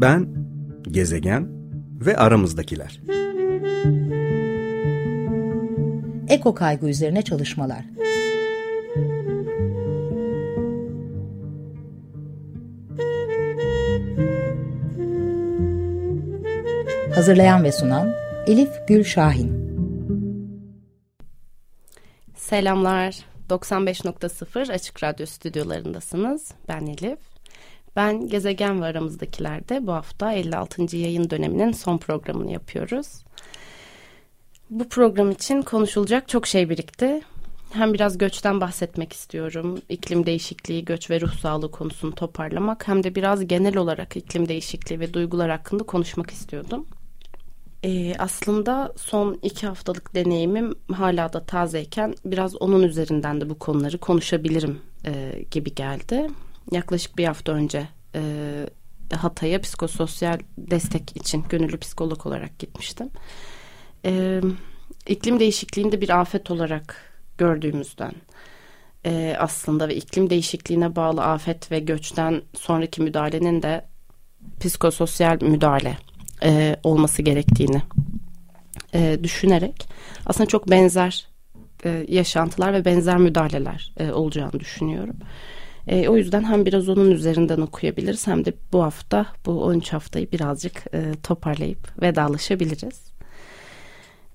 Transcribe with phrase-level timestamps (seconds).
[0.00, 0.28] Ben,
[0.82, 1.48] gezegen
[2.00, 3.00] ve aramızdakiler.
[6.28, 7.84] Eko kaygı üzerine çalışmalar.
[17.14, 18.12] Hazırlayan ve sunan
[18.46, 19.52] Elif Gül Şahin.
[22.36, 23.30] Selamlar.
[23.50, 26.52] 95.0 Açık Radyo stüdyolarındasınız.
[26.68, 27.29] Ben Elif.
[27.96, 30.96] Ben Gezegen ve Aramızdakilerde bu hafta 56.
[30.96, 33.24] yayın döneminin son programını yapıyoruz.
[34.70, 37.20] Bu program için konuşulacak çok şey birikti.
[37.72, 39.78] Hem biraz göçten bahsetmek istiyorum.
[39.88, 42.88] İklim değişikliği, göç ve ruh sağlığı konusunu toparlamak.
[42.88, 46.86] Hem de biraz genel olarak iklim değişikliği ve duygular hakkında konuşmak istiyordum.
[47.84, 53.98] Ee, aslında son iki haftalık deneyimim hala da tazeyken biraz onun üzerinden de bu konuları
[53.98, 56.28] konuşabilirim e, gibi geldi.
[56.72, 58.22] Yaklaşık bir hafta önce e,
[59.12, 63.10] Hatay'a psikososyal destek için gönüllü psikolog olarak gitmiştim.
[64.04, 64.40] E,
[65.06, 66.96] iklim değişikliğinde bir afet olarak
[67.38, 68.12] gördüğümüzden
[69.06, 73.84] e, aslında ve iklim değişikliğine bağlı afet ve göçten sonraki müdahalenin de
[74.60, 75.98] psikososyal müdahale
[76.42, 77.82] e, olması gerektiğini
[78.94, 79.88] e, düşünerek
[80.26, 81.26] aslında çok benzer
[81.84, 85.16] e, yaşantılar ve benzer müdahaleler e, olacağını düşünüyorum.
[85.90, 90.84] O yüzden hem biraz onun üzerinden okuyabiliriz hem de bu hafta bu 13 haftayı birazcık
[90.94, 93.10] e, toparlayıp vedalaşabiliriz.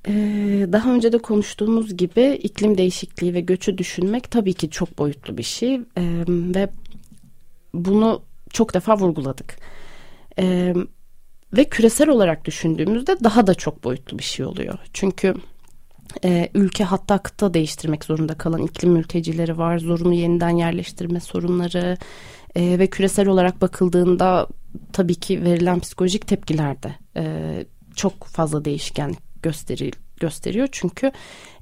[0.07, 0.13] E,
[0.71, 5.43] daha önce de konuştuğumuz gibi iklim değişikliği ve göçü düşünmek tabii ki çok boyutlu bir
[5.43, 5.81] şey e,
[6.27, 6.69] ve
[7.73, 9.57] bunu çok defa vurguladık.
[10.39, 10.73] E,
[11.53, 14.77] ve küresel olarak düşündüğümüzde daha da çok boyutlu bir şey oluyor.
[14.93, 15.35] Çünkü
[16.23, 19.77] e, ülke hatta kıta değiştirmek zorunda kalan iklim mültecileri var.
[19.77, 21.97] Zorunlu yeniden yerleştirme sorunları
[22.55, 24.47] e, ve küresel olarak bakıldığında
[24.93, 29.91] tabii ki verilen psikolojik tepkiler de e, çok fazla değişken gösteri,
[30.25, 30.67] gösteriyor.
[30.71, 31.11] Çünkü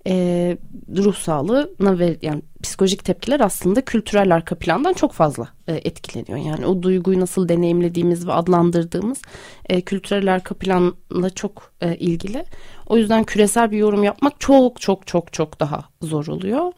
[0.07, 0.57] e,
[0.97, 6.37] ruh sağlığına ve yani psikolojik tepkiler aslında kültürel arka plandan çok fazla e, etkileniyor.
[6.47, 9.21] Yani o duyguyu nasıl deneyimlediğimiz ve adlandırdığımız
[9.69, 12.45] e, kültürel arka planla çok e, ilgili.
[12.87, 16.71] O yüzden küresel bir yorum yapmak çok çok çok çok daha zor oluyor.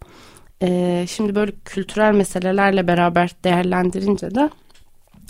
[0.62, 4.50] E, şimdi böyle kültürel meselelerle beraber değerlendirince de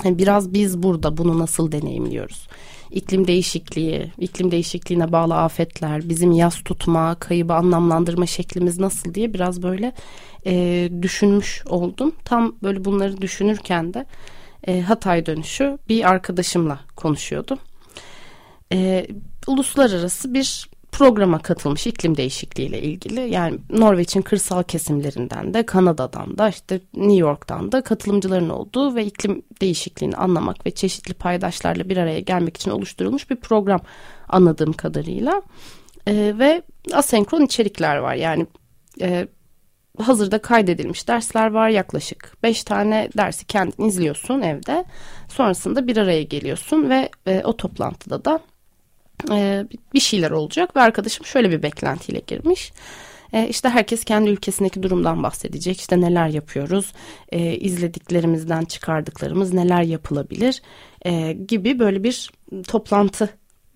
[0.06, 2.48] e, biraz biz burada bunu nasıl deneyimliyoruz?
[2.96, 9.64] İklim değişikliği, iklim değişikliğine bağlı afetler, bizim yaz tutma, kaybı anlamlandırma şeklimiz nasıl diye biraz
[9.64, 9.94] böyle
[10.46, 12.16] e, düşünmüş oldum.
[12.26, 14.06] Tam böyle bunları düşünürken de
[14.68, 17.60] e, Hatay dönüşü bir arkadaşımla konuşuyordum.
[18.74, 19.08] E,
[19.48, 23.20] uluslararası bir programa katılmış iklim değişikliği ile ilgili.
[23.20, 29.42] Yani Norveç'in kırsal kesimlerinden de Kanada'dan da işte New York'tan da katılımcıların olduğu ve iklim
[29.62, 33.82] değişikliğini anlamak ve çeşitli paydaşlarla bir araya gelmek için oluşturulmuş bir program
[34.30, 35.42] anladığım kadarıyla.
[36.08, 36.62] E, ve
[36.94, 38.16] asenkron içerikler var.
[38.16, 38.48] Yani
[39.02, 39.28] e,
[40.02, 42.34] hazırda kaydedilmiş dersler var yaklaşık.
[42.44, 44.86] Beş tane dersi kendin izliyorsun evde.
[45.28, 48.40] Sonrasında bir araya geliyorsun ve e, o toplantıda da
[49.32, 52.72] e, bir şeyler olacak ve arkadaşım şöyle bir beklentiyle girmiş.
[53.34, 55.80] E, işte herkes kendi ülkesindeki durumdan bahsedecek.
[55.80, 56.94] İşte neler yapıyoruz,
[57.30, 60.62] e, izlediklerimizden çıkardıklarımız neler yapılabilir
[61.48, 62.32] gibi böyle bir
[62.68, 63.30] toplantı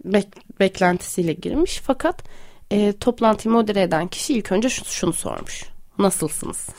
[0.05, 1.81] bek- beklentisiyle girmiş.
[1.83, 2.23] Fakat
[2.71, 5.65] e, toplantıyı modere eden kişi ilk önce şunu sormuş.
[5.97, 6.69] Nasılsınız?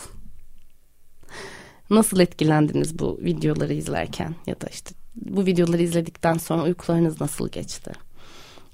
[1.91, 7.93] Nasıl etkilendiniz bu videoları izlerken ya da işte bu videoları izledikten sonra uykularınız nasıl geçti?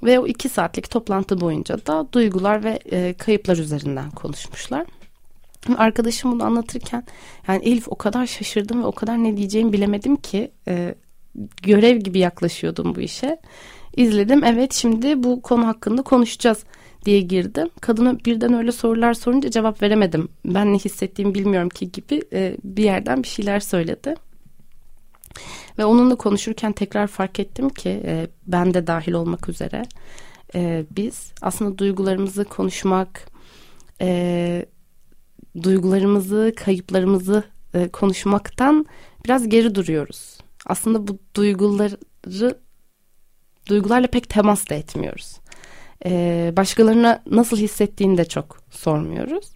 [0.02, 4.86] Ve o iki saatlik toplantı boyunca da duygular ve e, kayıplar üzerinden konuşmuşlar.
[5.76, 7.04] Arkadaşım bunu anlatırken
[7.48, 10.94] yani Elif o kadar şaşırdım ve o kadar ne diyeceğimi bilemedim ki e,
[11.62, 13.38] görev gibi yaklaşıyordum bu işe.
[13.96, 16.64] İzledim evet şimdi bu konu hakkında konuşacağız
[17.04, 17.70] diye girdim.
[17.80, 20.28] Kadına birden öyle sorular sorunca cevap veremedim.
[20.44, 24.14] Ben ne hissettiğimi bilmiyorum ki gibi e, bir yerden bir şeyler söyledi.
[25.78, 29.82] Ve onunla konuşurken tekrar fark ettim ki e, ben de dahil olmak üzere
[30.54, 33.28] e, biz aslında duygularımızı konuşmak,
[34.00, 34.66] e,
[35.62, 37.44] duygularımızı, kayıplarımızı
[37.74, 38.86] e, konuşmaktan
[39.24, 40.38] biraz geri duruyoruz.
[40.66, 41.98] Aslında bu duyguları
[43.68, 45.36] duygularla pek temas da etmiyoruz.
[46.04, 49.50] E, başkalarına nasıl hissettiğini de çok sormuyoruz.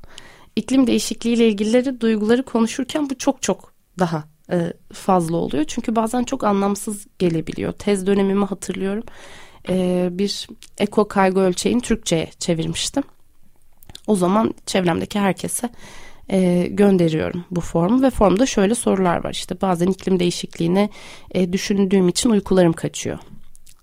[0.56, 5.64] İklim değişikliği ile ilgili duyguları konuşurken bu çok çok daha e, fazla oluyor.
[5.64, 7.72] Çünkü bazen çok anlamsız gelebiliyor.
[7.72, 9.04] Tez dönemimi hatırlıyorum.
[9.68, 10.48] E, bir
[10.78, 13.02] eko kaygı ölçeğini Türkçe'ye çevirmiştim.
[14.06, 15.68] O zaman çevremdeki herkese
[16.28, 20.90] e, gönderiyorum bu formu ve formda şöyle sorular var işte bazen iklim değişikliğini
[21.52, 23.18] düşündüğüm için uykularım kaçıyor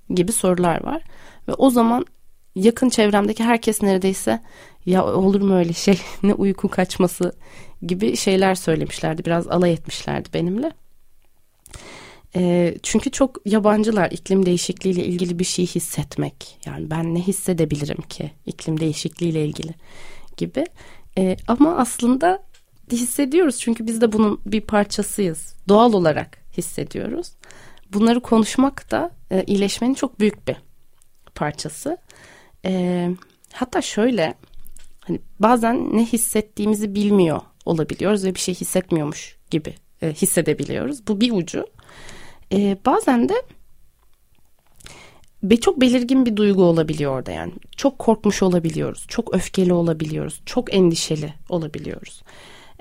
[0.09, 1.03] gibi sorular var
[1.47, 2.05] ve o zaman
[2.55, 4.39] yakın çevremdeki herkes neredeyse
[4.87, 7.33] ya olur mu öyle şey ne uyku kaçması
[7.81, 10.71] gibi şeyler söylemişlerdi biraz alay etmişlerdi benimle.
[12.35, 16.57] E, çünkü çok yabancılar iklim değişikliğiyle ilgili bir şey hissetmek.
[16.65, 19.71] Yani ben ne hissedebilirim ki iklim değişikliğiyle ilgili
[20.37, 20.65] gibi.
[21.17, 22.43] E, ama aslında
[22.91, 25.55] hissediyoruz çünkü biz de bunun bir parçasıyız.
[25.67, 27.31] Doğal olarak hissediyoruz.
[27.93, 30.55] Bunları konuşmak da e, iyileşmenin çok büyük bir
[31.35, 31.97] parçası.
[32.65, 33.09] E,
[33.53, 34.33] hatta şöyle
[35.07, 41.07] hani bazen ne hissettiğimizi bilmiyor olabiliyoruz ve bir şey hissetmiyormuş gibi e, hissedebiliyoruz.
[41.07, 41.65] Bu bir ucu.
[42.51, 43.33] E, bazen de
[45.43, 47.53] ve çok belirgin bir duygu olabiliyor orada yani.
[47.77, 49.05] Çok korkmuş olabiliyoruz.
[49.07, 50.41] Çok öfkeli olabiliyoruz.
[50.45, 52.23] Çok endişeli olabiliyoruz.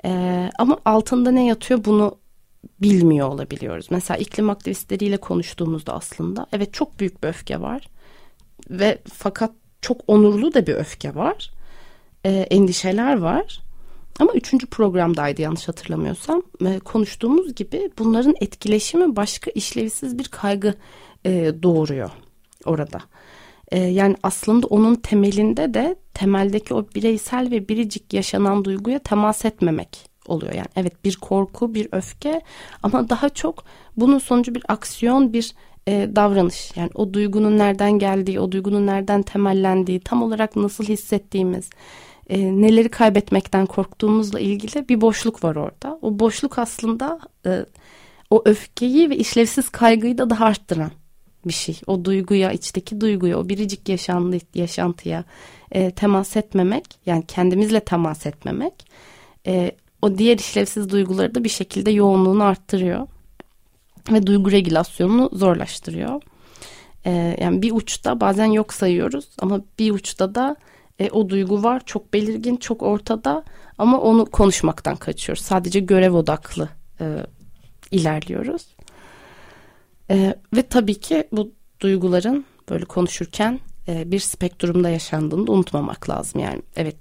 [0.05, 2.17] Ee, ama altında ne yatıyor bunu
[2.81, 3.87] bilmiyor olabiliyoruz.
[3.91, 7.89] Mesela iklim aktivistleriyle konuştuğumuzda aslında evet çok büyük bir öfke var.
[8.69, 9.51] Ve fakat
[9.81, 11.51] çok onurlu da bir öfke var.
[12.27, 13.59] Ee, endişeler var.
[14.19, 16.43] Ama üçüncü programdaydı yanlış hatırlamıyorsam.
[16.65, 20.73] Ee, konuştuğumuz gibi bunların etkileşimi başka işlevsiz bir kaygı
[21.25, 22.09] e, doğuruyor
[22.65, 22.99] orada.
[23.71, 30.09] E, yani aslında onun temelinde de temeldeki o bireysel ve biricik yaşanan duyguya temas etmemek
[30.27, 30.53] oluyor.
[30.53, 32.41] Yani evet bir korku, bir öfke
[32.83, 33.63] ama daha çok
[33.97, 35.53] bunun sonucu bir aksiyon, bir
[35.87, 36.71] e, davranış.
[36.75, 41.69] Yani o duygunun nereden geldiği, o duygunun nereden temellendiği, tam olarak nasıl hissettiğimiz,
[42.29, 45.99] e, neleri kaybetmekten korktuğumuzla ilgili bir boşluk var orada.
[46.01, 47.65] O boşluk aslında e,
[48.29, 50.91] o öfkeyi ve işlevsiz kaygıyı da daha arttıran
[51.45, 51.79] bir şey.
[51.87, 55.23] O duyguya, içteki duyguya, o biricik yaşandı, yaşantıya
[55.71, 58.73] e, temas etmemek, yani kendimizle temas etmemek,
[59.47, 59.71] e,
[60.01, 63.07] o diğer işlevsiz duyguları da bir şekilde yoğunluğunu arttırıyor
[64.11, 66.21] ve duygu regülasyonunu zorlaştırıyor.
[67.05, 70.55] E, yani bir uçta bazen yok sayıyoruz ama bir uçta da
[70.99, 73.43] e, o duygu var, çok belirgin, çok ortada
[73.77, 75.43] ama onu konuşmaktan kaçıyoruz.
[75.43, 76.69] Sadece görev odaklı
[77.01, 77.05] e,
[77.91, 78.67] ilerliyoruz.
[80.09, 86.41] E, ve tabii ki bu duyguların böyle konuşurken e, bir spektrumda yaşandığını da unutmamak lazım.
[86.41, 86.95] Yani evet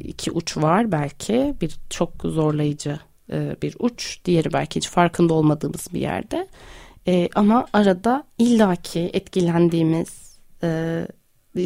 [0.00, 2.98] iki uç var belki bir çok zorlayıcı
[3.32, 6.48] e, bir uç diğeri belki hiç farkında olmadığımız bir yerde
[7.06, 11.06] e, ama arada illaki etkilendiğimiz e,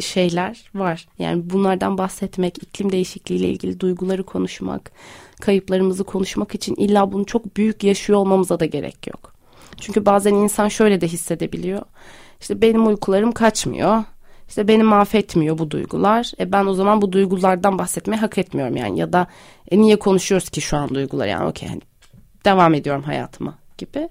[0.01, 1.07] şeyler var.
[1.19, 4.91] Yani bunlardan bahsetmek, iklim değişikliği ile ilgili duyguları konuşmak,
[5.41, 9.33] kayıplarımızı konuşmak için illa bunu çok büyük yaşıyor olmamıza da gerek yok.
[9.79, 11.81] Çünkü bazen insan şöyle de hissedebiliyor.
[12.41, 14.03] İşte benim uykularım kaçmıyor.
[14.49, 16.31] İşte beni mahvetmiyor bu duygular.
[16.39, 18.99] E ben o zaman bu duygulardan bahsetmeyi hak etmiyorum yani.
[18.99, 19.27] Ya da
[19.71, 21.81] e niye konuşuyoruz ki şu an duygular yani okey hani
[22.45, 24.09] devam ediyorum hayatıma gibi.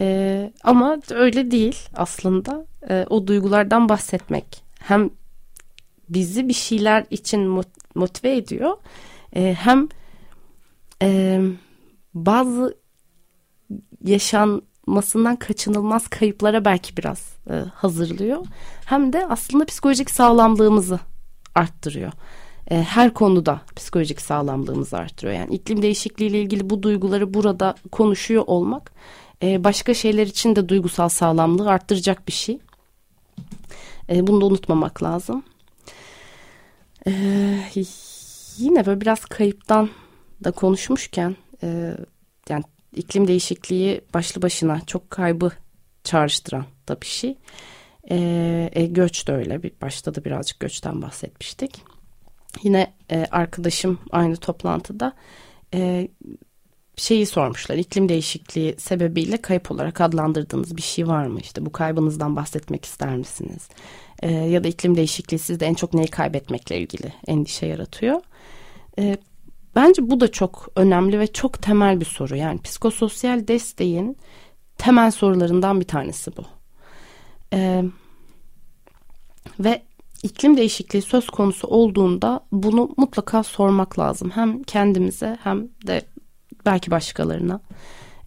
[0.00, 2.66] E, ama öyle değil aslında.
[2.90, 5.10] E, o duygulardan bahsetmek hem
[6.08, 7.64] bizi bir şeyler için
[7.94, 8.76] motive ediyor.
[9.36, 9.88] E, hem
[11.02, 11.40] e,
[12.14, 12.78] bazı
[14.04, 18.46] yaşan masından kaçınılmaz kayıplara belki biraz e, hazırlıyor.
[18.84, 21.00] Hem de aslında psikolojik sağlamlığımızı
[21.54, 22.12] arttırıyor.
[22.68, 25.38] Her konuda psikolojik sağlamlığımızı arttırıyor.
[25.38, 28.92] Yani iklim değişikliği ile ilgili bu duyguları burada konuşuyor olmak
[29.42, 32.58] başka şeyler için de duygusal sağlamlığı arttıracak bir şey.
[34.10, 35.44] E, bunu da unutmamak lazım.
[37.06, 37.12] E,
[38.56, 39.90] yine böyle biraz kayıptan
[40.44, 41.96] da konuşmuşken e,
[42.48, 45.52] yani iklim değişikliği başlı başına çok kaybı
[46.04, 47.38] çağrıştıran da bir şey.
[48.10, 49.62] E, e, göç de öyle.
[49.62, 51.82] Bir, başta da birazcık göçten bahsetmiştik.
[52.62, 55.12] Yine e, arkadaşım aynı toplantıda
[55.74, 56.08] e,
[56.96, 57.76] şeyi sormuşlar.
[57.76, 61.40] İklim değişikliği sebebiyle kayıp olarak adlandırdığınız bir şey var mı?
[61.40, 63.68] İşte bu kaybınızdan bahsetmek ister misiniz?
[64.22, 68.20] E, ya da iklim değişikliği sizde en çok neyi kaybetmekle ilgili endişe yaratıyor.
[68.98, 69.16] E,
[69.76, 72.36] Bence bu da çok önemli ve çok temel bir soru.
[72.36, 74.16] Yani psikososyal desteğin
[74.78, 76.44] temel sorularından bir tanesi bu.
[77.52, 77.84] Ee,
[79.60, 79.82] ve
[80.22, 84.30] iklim değişikliği söz konusu olduğunda bunu mutlaka sormak lazım.
[84.30, 86.02] Hem kendimize hem de
[86.66, 87.60] belki başkalarına.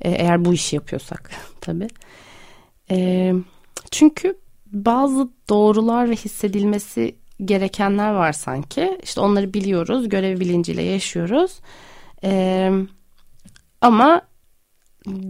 [0.02, 1.88] Ee, eğer bu işi yapıyorsak tabii.
[2.92, 3.34] Ee,
[3.92, 7.16] çünkü bazı doğrular ve hissedilmesi
[7.46, 8.98] gerekenler var sanki.
[9.04, 11.60] İşte onları biliyoruz, görev bilinciyle yaşıyoruz.
[12.24, 12.72] Ee,
[13.82, 14.22] ama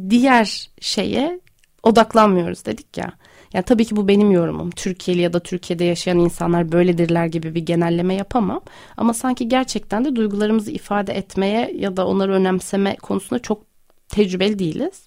[0.10, 1.40] diğer şeye
[1.84, 3.14] odaklanmıyoruz dedik ya.
[3.58, 4.72] Yani tabii ki bu benim yorumum.
[4.72, 8.62] Türkiye'li ya da Türkiye'de yaşayan insanlar böyledirler gibi bir genelleme yapamam.
[8.98, 13.64] Ama sanki gerçekten de duygularımızı ifade etmeye ya da onları önemseme konusunda çok
[14.10, 15.06] tecrübeli değiliz.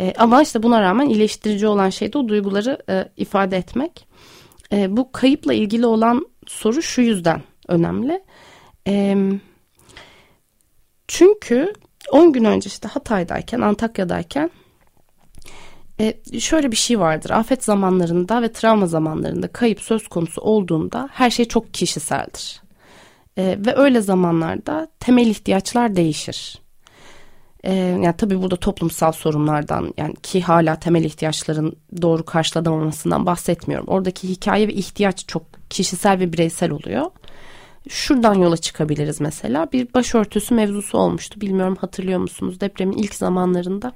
[0.00, 4.08] E, ama işte buna rağmen iyileştirici olan şey de o duyguları e, ifade etmek.
[4.72, 8.22] E, bu kayıpla ilgili olan soru şu yüzden önemli.
[8.88, 9.16] E,
[11.08, 11.72] çünkü
[12.12, 14.50] 10 gün önce işte Hatay'dayken, Antakya'dayken
[16.00, 17.30] e, şöyle bir şey vardır.
[17.30, 22.62] Afet zamanlarında ve travma zamanlarında kayıp söz konusu olduğunda her şey çok kişiseldir.
[23.36, 26.58] E, ve öyle zamanlarda temel ihtiyaçlar değişir.
[27.64, 33.86] E, yani tabii burada toplumsal sorunlardan yani ki hala temel ihtiyaçların doğru karşılanamamasından bahsetmiyorum.
[33.88, 37.06] Oradaki hikaye ve ihtiyaç çok kişisel ve bireysel oluyor.
[37.88, 39.72] Şuradan yola çıkabiliriz mesela.
[39.72, 41.40] Bir başörtüsü mevzusu olmuştu.
[41.40, 42.60] Bilmiyorum hatırlıyor musunuz?
[42.60, 43.92] Depremin ilk zamanlarında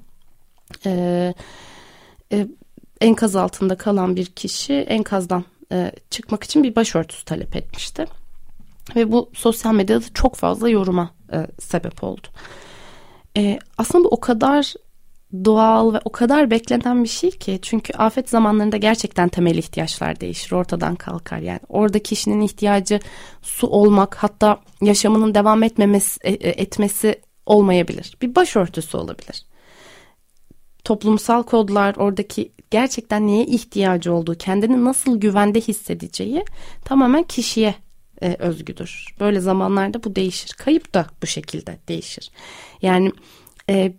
[0.86, 1.34] e,
[2.32, 2.46] e,
[3.00, 8.06] enkaz altında kalan bir kişi enkazdan e, çıkmak için bir başörtüsü talep etmişti.
[8.96, 12.26] Ve bu sosyal medyada çok fazla yoruma e, sebep oldu.
[13.36, 14.74] E, aslında bu o kadar
[15.44, 20.52] doğal ve o kadar beklenen bir şey ki çünkü afet zamanlarında gerçekten temel ihtiyaçlar değişir
[20.52, 23.00] ortadan kalkar yani orada kişinin ihtiyacı
[23.42, 29.44] su olmak hatta yaşamının devam etmemesi e, e, etmesi olmayabilir bir başörtüsü olabilir
[30.84, 36.44] toplumsal kodlar oradaki gerçekten neye ihtiyacı olduğu kendini nasıl güvende hissedeceği
[36.84, 37.74] tamamen kişiye
[38.22, 42.30] e, özgüdür böyle zamanlarda bu değişir kayıp da bu şekilde değişir
[42.82, 43.12] yani
[43.70, 43.92] e,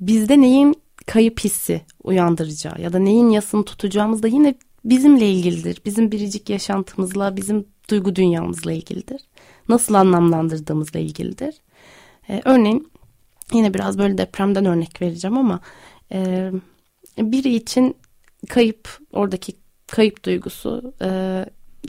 [0.00, 4.54] bizde neyin kayıp hissi uyandıracağı ya da neyin yasını tutacağımız da yine
[4.84, 5.82] bizimle ilgilidir.
[5.84, 9.20] Bizim biricik yaşantımızla, bizim duygu dünyamızla ilgilidir.
[9.68, 11.54] Nasıl anlamlandırdığımızla ilgilidir.
[12.30, 12.88] Ee, örneğin
[13.52, 15.60] yine biraz böyle depremden örnek vereceğim ama
[16.12, 16.50] e,
[17.18, 17.96] biri için
[18.48, 19.52] kayıp, oradaki
[19.86, 21.44] kayıp duygusu e,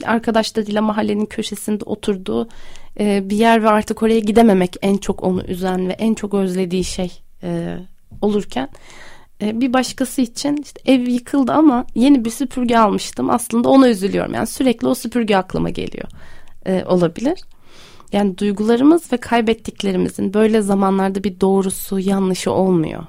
[0.06, 2.50] arkadaşlarıyla mahallenin köşesinde oturduğu
[3.00, 6.84] e, bir yer ve artık oraya gidememek en çok onu üzen ve en çok özlediği
[6.84, 7.78] şey e,
[8.22, 8.70] olurken
[9.42, 13.30] e, bir başkası için işte ev yıkıldı ama yeni bir süpürge almıştım.
[13.30, 14.34] Aslında ona üzülüyorum.
[14.34, 16.08] Yani sürekli o süpürge aklıma geliyor.
[16.66, 17.42] E, olabilir.
[18.12, 23.04] Yani duygularımız ve kaybettiklerimizin böyle zamanlarda bir doğrusu, yanlışı olmuyor.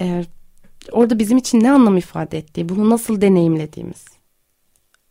[0.00, 0.24] E,
[0.92, 4.04] orada bizim için ne anlam ifade ettiği, bunu nasıl deneyimlediğimiz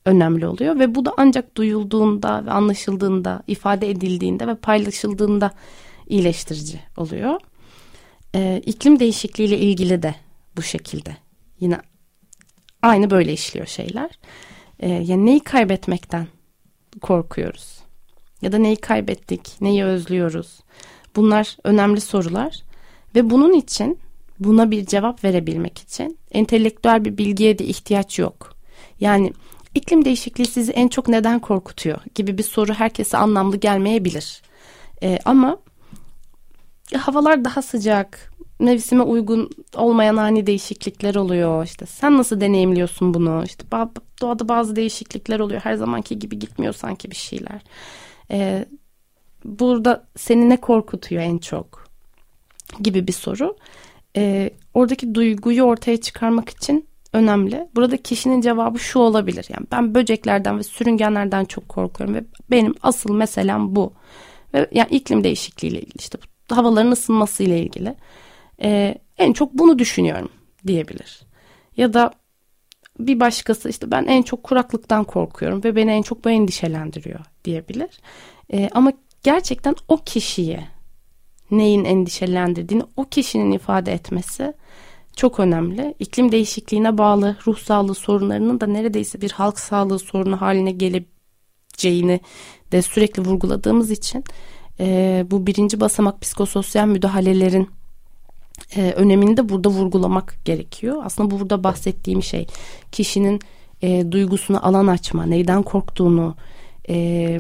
[0.06, 5.52] önemli oluyor ve bu da ancak duyulduğunda ve anlaşıldığında, ifade edildiğinde ve paylaşıldığında
[6.08, 7.40] iyileştirici oluyor.
[8.36, 10.16] Ee, iklim değişikliğiyle ilgili de
[10.58, 11.18] bu şekilde.
[11.60, 11.80] Yine
[12.82, 14.20] aynı böyle işliyor şeyler.
[14.80, 16.28] Ee, yani neyi kaybetmekten
[17.02, 17.80] korkuyoruz?
[18.42, 19.62] Ya da neyi kaybettik?
[19.62, 20.60] Neyi özlüyoruz?
[21.16, 22.64] Bunlar önemli sorular.
[23.16, 24.00] Ve bunun için
[24.40, 28.54] buna bir cevap verebilmek için entelektüel bir bilgiye de ihtiyaç yok.
[29.00, 29.34] Yani
[29.76, 34.42] iklim değişikliği sizi en çok neden korkutuyor gibi bir soru herkese anlamlı gelmeyebilir.
[35.04, 35.58] Ee, ama
[36.98, 41.66] havalar daha sıcak, mevsime uygun olmayan ani değişiklikler oluyor.
[41.66, 43.44] İşte sen nasıl deneyimliyorsun bunu?
[43.46, 43.66] İşte
[44.22, 45.62] doğada bazı değişiklikler oluyor.
[45.62, 47.62] Her zamanki gibi gitmiyor sanki bir şeyler.
[48.32, 48.66] Ee,
[49.46, 51.86] burada seni ne korkutuyor en çok?
[52.80, 53.58] Gibi bir soru.
[54.16, 57.68] Ee, oradaki duyguyu ortaya çıkarmak için önemli.
[57.76, 59.46] Burada kişinin cevabı şu olabilir.
[59.50, 63.94] Yani ben böceklerden ve sürüngenlerden çok korkuyorum ve benim asıl meselem bu.
[64.54, 66.18] Ve yani iklim değişikliğiyle ilgili işte
[66.50, 67.96] havaların ısınması ile ilgili.
[68.62, 70.30] Ee, en çok bunu düşünüyorum
[70.68, 71.22] diyebilir.
[71.78, 72.12] Ya da
[73.00, 77.90] bir başkası işte ben en çok kuraklıktan korkuyorum ve beni en çok bu endişelendiriyor diyebilir.
[78.54, 78.94] Ee, ama
[79.24, 80.75] gerçekten o kişiye
[81.52, 84.54] neyin endişelendirdiğini o kişinin ifade etmesi
[85.16, 85.96] çok önemli.
[86.00, 92.20] İklim değişikliğine bağlı ruh sağlığı sorunlarının da neredeyse bir halk sağlığı sorunu haline gelebileceğini
[92.72, 94.24] de sürekli vurguladığımız için
[94.80, 97.70] e, bu birinci basamak psikososyal müdahalelerin
[98.76, 101.02] e, önemini de burada vurgulamak gerekiyor.
[101.06, 102.48] Aslında burada bahsettiğim şey
[102.92, 103.40] kişinin
[103.82, 106.36] e, duygusuna alan açma, neyden korktuğunu
[106.90, 107.40] e,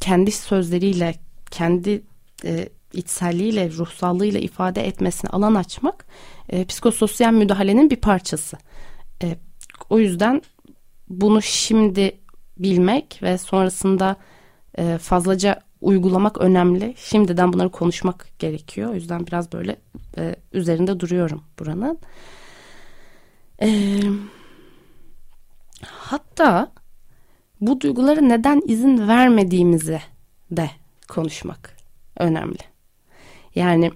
[0.00, 1.14] kendi sözleriyle,
[1.50, 2.02] kendi
[2.44, 6.06] e, içselliğiyle, ruhsallığıyla ifade etmesine alan açmak
[6.48, 8.56] e, psikososyal müdahalenin bir parçası.
[9.22, 9.36] E,
[9.90, 10.42] o yüzden
[11.08, 12.18] bunu şimdi
[12.58, 14.16] bilmek ve sonrasında
[14.78, 16.94] e, fazlaca uygulamak önemli.
[16.96, 18.90] Şimdiden bunları konuşmak gerekiyor.
[18.90, 19.76] O yüzden biraz böyle
[20.18, 21.98] e, üzerinde duruyorum buranın.
[23.62, 24.00] E,
[25.82, 26.72] hatta
[27.60, 30.00] bu duygulara neden izin vermediğimizi
[30.50, 30.70] de
[31.08, 31.76] konuşmak
[32.18, 32.73] önemli.
[33.54, 33.90] Yani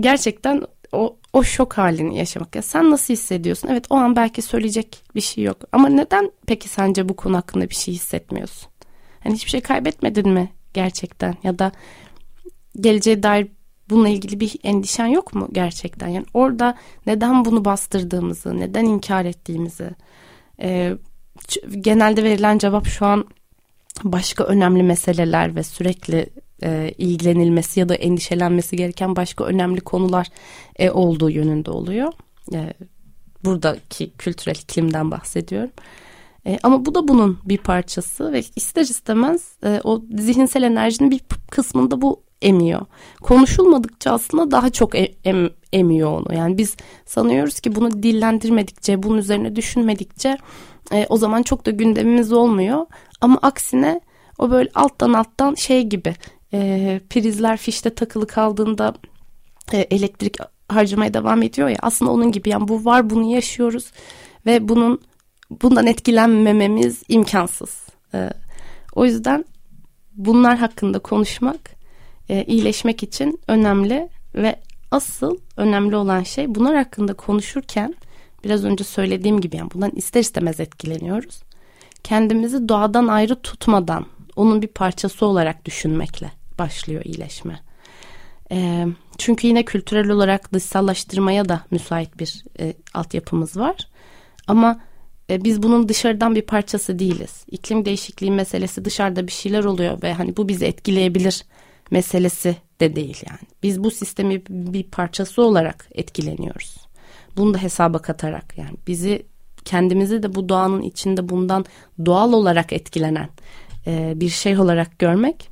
[0.00, 2.56] gerçekten o o şok halini yaşamak.
[2.56, 3.68] Ya sen nasıl hissediyorsun?
[3.68, 5.56] Evet o an belki söyleyecek bir şey yok.
[5.72, 8.68] Ama neden peki sence bu konu hakkında bir şey hissetmiyorsun?
[9.20, 11.34] Hani hiçbir şey kaybetmedin mi gerçekten?
[11.42, 11.72] Ya da
[12.80, 13.48] geleceğe dair
[13.90, 16.08] bununla ilgili bir endişen yok mu gerçekten?
[16.08, 19.90] Yani orada neden bunu bastırdığımızı, neden inkar ettiğimizi,
[20.62, 20.92] e,
[21.80, 23.24] genelde verilen cevap şu an
[24.04, 26.26] başka önemli meseleler ve sürekli
[26.62, 30.26] e, ilgilenilmesi ya da endişelenmesi gereken başka önemli konular
[30.76, 32.12] e, olduğu yönünde oluyor.
[32.52, 32.74] E,
[33.44, 35.70] buradaki kültürel iklimden bahsediyorum.
[36.46, 41.20] E, ama bu da bunun bir parçası ve ister istemez e, o zihinsel enerjinin bir
[41.50, 42.80] kısmında bu emiyor.
[43.22, 46.34] Konuşulmadıkça aslında daha çok em, em, emiyor onu.
[46.34, 46.76] Yani biz
[47.06, 50.38] sanıyoruz ki bunu dillendirmedikçe, bunun üzerine düşünmedikçe
[50.92, 52.86] e, o zaman çok da gündemimiz olmuyor.
[53.20, 54.00] Ama aksine
[54.38, 56.14] o böyle alttan alttan şey gibi
[56.52, 58.94] e, prizler fişte takılı kaldığında
[59.72, 60.36] e, elektrik
[60.68, 63.92] harcamaya devam ediyor ya aslında onun gibi yani bu var bunu yaşıyoruz
[64.46, 65.00] ve bunun
[65.62, 67.86] bundan etkilenmememiz imkansız.
[68.14, 68.30] E,
[68.94, 69.44] o yüzden
[70.14, 71.70] bunlar hakkında konuşmak
[72.28, 74.56] e, iyileşmek için önemli ve
[74.90, 77.94] asıl önemli olan şey bunlar hakkında konuşurken
[78.44, 81.42] biraz önce söylediğim gibi yani bundan ister istemez etkileniyoruz.
[82.04, 84.06] Kendimizi doğadan ayrı tutmadan
[84.36, 87.60] onun bir parçası olarak düşünmekle başlıyor iyileşme.
[88.52, 88.86] E,
[89.18, 93.76] çünkü yine kültürel olarak dışsallaştırmaya da müsait bir e, altyapımız var.
[94.46, 94.80] Ama
[95.30, 97.44] e, biz bunun dışarıdan bir parçası değiliz.
[97.50, 101.44] İklim değişikliği meselesi dışarıda bir şeyler oluyor ve hani bu bizi etkileyebilir
[101.90, 103.48] meselesi de değil yani.
[103.62, 106.76] Biz bu sistemi bir parçası olarak etkileniyoruz.
[107.36, 109.26] Bunu da hesaba katarak yani bizi
[109.64, 111.64] kendimizi de bu doğanın içinde bundan
[112.06, 113.28] doğal olarak etkilenen
[113.86, 115.51] e, bir şey olarak görmek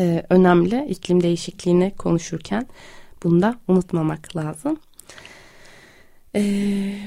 [0.00, 0.86] e, önemli.
[0.88, 2.66] İklim değişikliğini konuşurken
[3.22, 4.76] bunu da unutmamak lazım.
[6.34, 6.42] E,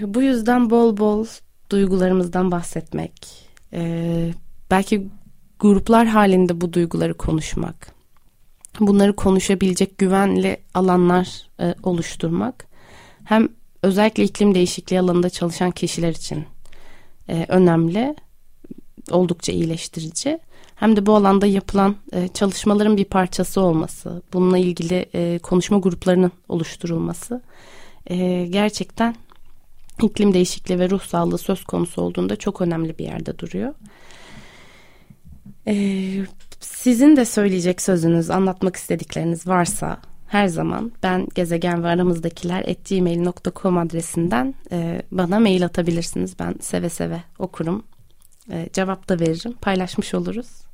[0.02, 1.26] bu yüzden bol bol
[1.70, 4.32] duygularımızdan bahsetmek, e,
[4.72, 5.08] belki
[5.60, 7.94] gruplar halinde bu duyguları konuşmak,
[8.80, 12.68] bunları konuşabilecek güvenli alanlar e, oluşturmak
[13.24, 13.50] hem
[13.84, 16.46] özellikle iklim değişikliği alanında çalışan kişiler için
[17.30, 18.16] e, önemli,
[19.12, 20.40] oldukça iyileştirici.
[20.80, 26.32] Hem de bu alanda yapılan e, çalışmaların bir parçası olması, bununla ilgili e, konuşma gruplarının
[26.50, 27.42] oluşturulması
[28.08, 29.16] e, gerçekten
[30.02, 33.74] iklim değişikliği ve ruh sağlığı söz konusu olduğunda çok önemli bir yerde duruyor.
[35.68, 36.26] Ee,
[36.60, 44.56] sizin de söyleyecek sözünüz, anlatmak istedikleriniz varsa her zaman ben gezegen ve aramızdakiler gmail.com adresinden
[44.72, 46.40] e, bana mail atabilirsiniz.
[46.40, 47.84] Ben seve seve okurum.
[48.52, 49.54] E, cevap da veririm.
[49.62, 50.67] Paylaşmış oluruz.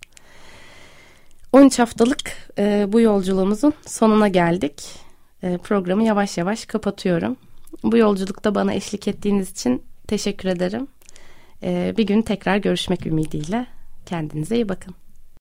[1.53, 4.83] 13 haftalık e, bu yolculuğumuzun sonuna geldik.
[5.43, 7.37] E, programı yavaş yavaş kapatıyorum.
[7.83, 10.87] Bu yolculukta bana eşlik ettiğiniz için teşekkür ederim.
[11.63, 13.67] E, bir gün tekrar görüşmek ümidiyle.
[14.05, 14.95] Kendinize iyi bakın.